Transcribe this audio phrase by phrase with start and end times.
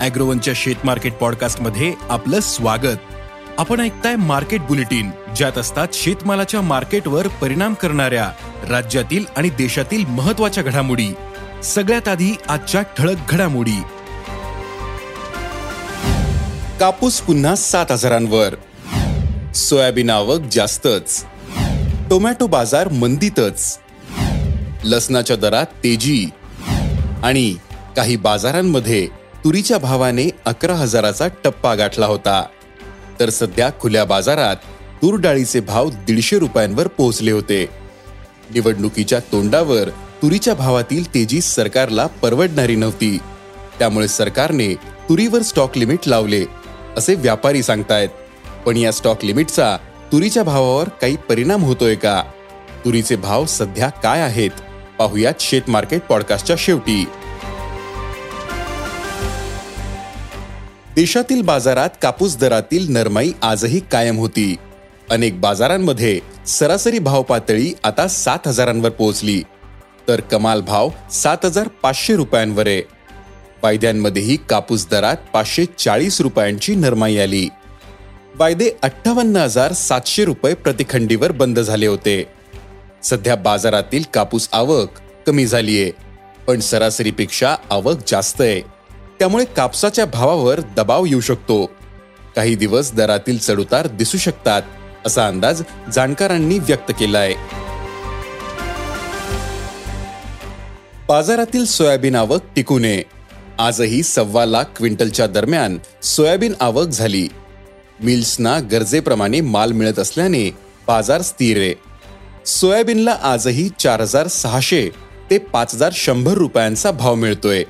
[0.00, 2.96] अॅग्रोवनच्या शेत मार्केट पॉडकास्टमध्ये आपलं स्वागत.
[3.58, 8.32] आपण ऐकताय मार्केट बुलेटिन ज्यात असतात शेतमालाच्या मार्केटवर परिणाम करणाऱ्या
[8.68, 11.08] राज्यातील आणि देशातील महत्त्वाच्या घडामोडी.
[11.64, 13.82] सगळ्यात आधी आजच्या ठळक घडामोडी.
[16.80, 18.54] कापूस पुन्हा सात हजारांवर.
[19.54, 21.24] सोयाबीन आवक जास्तच.
[22.10, 23.78] टोमॅटो बाजार मंदीतच.
[24.84, 26.26] लसणाच्या दरात तेजी.
[27.22, 27.54] आणि
[27.96, 32.44] काही बाजारांमध्ये तुरीच्या भावाने अकरा हजाराचा टप्पा गाठला होता.
[33.20, 34.56] तर सध्या खुल्या बाजारात
[35.02, 37.68] तूर डाळीचे भाव दीडशे रुपयांवर पोहोचले होते.
[38.54, 39.88] निवडणुकीच्या तोंडावर
[40.22, 43.18] तुरीच्या भावातील तेजी सरकारला परवडणारी नव्हती.
[43.78, 46.44] त्यामुळे सरकारने तुरीवर स्टॉक लिमिट लावले
[46.96, 48.08] असे व्यापारी सांगतायत.
[48.66, 49.76] पण या स्टॉक लिमिटचा
[50.12, 52.22] तुरीच्या भावावर काही परिणाम होतोय का?
[52.84, 54.50] तुरीचे भाव सध्या काय आहेत?
[54.98, 57.04] पाहुयात शेत मार्केट पॉडकास्टच्या शेवटी.
[60.96, 64.56] देशातील बाजारात कापूस दरातील नरमाई आजही कायम होती.
[65.10, 69.42] अनेक बाजारांमध्ये सरासरी भाव पातळी आता सात हजारांवर पोहोचली.
[70.08, 72.82] तर कमाल भाव सात हजार पाचशे रुपयांवर आहे.
[73.62, 77.48] वायद्यांमध्येही कापूस दरात पाचशे चाळीस रुपयांची नरमाई आली.
[78.36, 82.24] वायदे अठ्ठावन्न हजार सातशे रुपये प्रतिखंडीवर बंद झाले होते.
[83.02, 84.88] सध्या बाजारातील कापूस आवक
[85.26, 85.90] कमी झालीये
[86.46, 88.75] पण सरासरीपेक्षा आवक जास्त आहे.
[89.18, 91.66] त्यामुळे कापसाच्या भावावर दबाव येऊ शकतो.
[92.36, 94.62] काही दिवस दरातील चढउतार दिसू शकतात
[95.06, 95.62] असा अंदाज
[95.94, 97.34] जाणकारांनी व्यक्त केलाय.
[101.08, 103.02] बाजारातील सोयाबीन आवक टिकू नये
[103.58, 107.28] आजही सव्वा लाख क्विंटलच्या दरम्यान सोयाबीन आवक झाली.
[108.02, 110.50] मिल्सना गरजेप्रमाणे माल मिळत असल्याने
[110.86, 111.74] बाजार स्थिर आहे.
[112.46, 114.90] सोयाबीनला आजही चार हजार सहाशे
[115.30, 117.64] ते पाच हजार शंभर रुपयांचा भाव मिळतोय.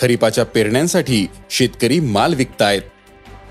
[0.00, 2.82] खरीपाच्या पेरण्यांसाठी शेतकरी माल विकतायत.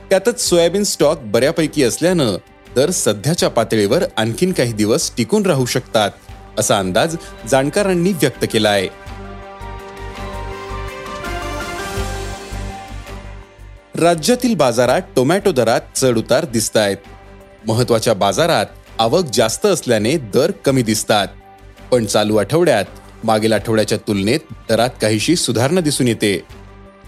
[0.10, 2.36] त्यातच सोयाबीन स्टॉक बऱ्यापैकी असल्यानं
[2.76, 6.12] दर सध्याच्या पातळीवर आणखीन काही दिवस टिकून राहू शकतात
[6.60, 7.16] असा अंदाज
[7.48, 8.88] जाणकारांनी व्यक्त केला आहे
[14.02, 16.98] राज्यातील बाजारात टोमॅटो दरात चढउतार दिसत आहेत
[17.68, 18.66] महत्त्वाच्या बाजारात
[19.00, 21.28] आवक जास्त असल्याने दर कमी दिसतात.
[21.92, 22.86] पण चालू आठवड्यात
[23.24, 24.40] मागील आठवड्याच्या तुलनेत
[24.70, 26.40] दरात काहीशी सुधारणा दिसून येते.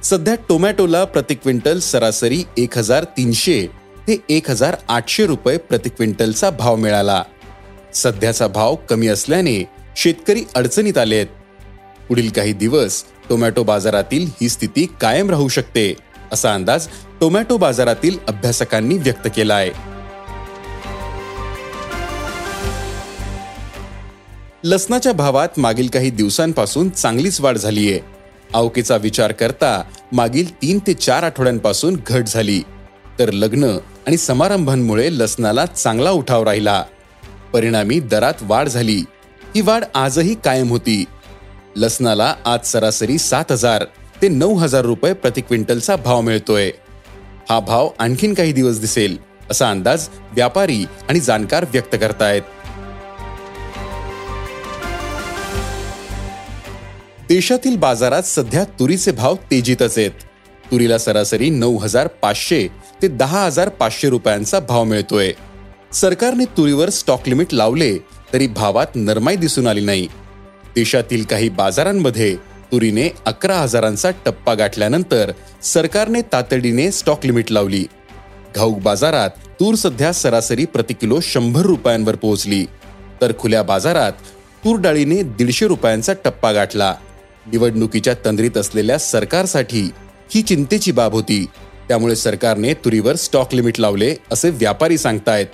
[0.03, 3.65] सध्या टोमॅटोला प्रति क्विंटल सरासरी एक हजार तीनशे
[4.07, 7.23] ते एक हजार आठशे रुपये प्रति क्विंटलचा भाव मिळाला.
[7.93, 9.63] सध्याचा भाव कमी असल्याने
[9.97, 11.27] शेतकरी अडचणीत आलेत.
[12.07, 15.93] पुढील काही दिवस टोमॅटो बाजारातील ही स्थिती कायम राहू शकते
[16.31, 16.87] असा अंदाज
[17.19, 19.71] टोमॅटो बाजारातील अभ्यासकांनी व्यक्त केला आहे
[24.63, 27.99] लसणाच्या भावात मागील काही दिवसांपासून चांगलीच वाढ झाली आहे
[28.53, 32.61] आवकेचा विचार करता मागील तीन ते चार आठवड्यांपासून घट झाली.
[33.19, 33.77] तर लग्न
[34.07, 36.83] आणि समारंभांमुळे लसणाला चांगला उठाव राहिला.
[37.53, 39.03] परिणामी दरात वाढ झाली.
[39.55, 41.05] ही वाढ आजही कायम होती.
[41.75, 43.85] लसणाला आज सरासरी सात हजार
[44.21, 46.71] ते नऊ हजार रुपये प्रति क्विंटलचा भाव मिळतोय.
[47.49, 49.17] हा भाव आणखीन काही दिवस दिसेल
[49.51, 52.41] असा अंदाज व्यापारी आणि जाणकार व्यक्त करतायत.
[57.29, 60.11] देशातील बाजारात सध्या तुरीचे भाव तेजीतच आहेत.
[60.71, 62.67] तुरीला सरासरी नऊ हजार पाचशे
[63.01, 65.31] ते दहा हजार पाचशे रुपयांचा भाव मिळतोय.
[65.93, 67.97] सरकारने तुरीवर स्टॉक लिमिट लावले
[68.33, 70.07] तरी भावात नरमाई दिसून आली नाही.
[70.75, 72.35] देशातील काही बाजारांमध्ये
[72.71, 75.31] तुरीने अकरा हजारांचा टप्पा गाठल्यानंतर
[75.63, 77.85] सरकारने तातडीने स्टॉक लिमिट लावली.
[78.55, 82.65] घाऊक बाजारात तूर सध्या सरासरी प्रति किलो शंभर रुपयांवर पोहोचली.
[83.21, 84.11] तर खुल्या बाजारात
[84.65, 86.95] तूर डाळीने दीडशे रुपयांचा टप्पा गाठला.
[87.51, 89.89] निवडणुकीच्या तंद्रीत असलेल्या सरकारसाठी
[90.35, 91.45] ही चिंतेची बाब होती.
[91.87, 95.47] त्यामुळे सरकारने तुरीवर स्टॉक लिमिट लावले असे व्यापारी सांगतायत.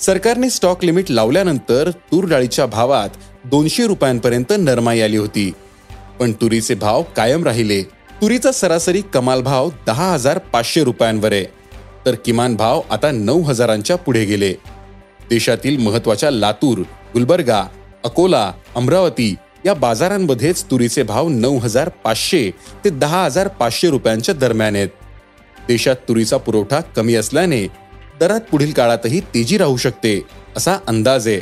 [0.00, 3.08] सरकारने स्टॉक लिमिट लावल्यानंतर तूर डाळीच्या भावात
[3.44, 5.52] दोनशे रुपयांपर्यंत नरमाई आली होती.
[6.20, 7.82] पण तुरीचे भाव कायम राहिले.
[8.22, 11.44] तुरीचा सरासरी कमाल भाव दहा हजार पाचशे रुपयांवर आहे.
[12.06, 14.54] तर किमान भाव आता नऊ हजारांच्या पुढे गेले.
[15.30, 16.78] देशातील महत्त्वाच्या लातूर
[17.12, 17.62] गुलबर्गा
[18.04, 22.50] अकोला अमरावती या बाजारांमध्येच तुरीचे भाव नऊ हजार पाचशे
[22.84, 24.88] ते दहा हजार पाचशे रुपयांच्या दरम्यान आहेत.
[25.68, 27.66] देशात तुरीचा पुरवठा कमी असल्याने
[28.20, 30.22] दरात पुढील काळातही तेजी राहू शकते
[30.56, 31.40] असा अंदाज आहे.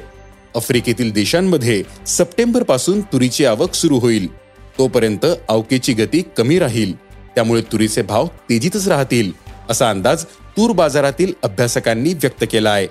[0.57, 4.35] आफ्रिकेतील देशांमध्ये सप्टेंबरपासून तुरीची आवक सुरू होईल.
[4.79, 6.97] तोपर्यंत अवकेची गती कमी राहील.
[7.35, 9.33] त्यामुळे तुरीचे भाव तेजीतच राहतील
[9.71, 10.25] असा अंदाज
[10.57, 12.87] तूर बाजारातील अभ्यासकांनी व्यक्त केला आहे.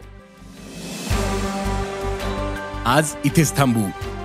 [2.86, 4.09] आज इथेच थांबू.